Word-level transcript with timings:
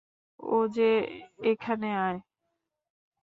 ওজে, 0.39 0.91
এখানে 1.43 1.89
আয়। 1.97 2.19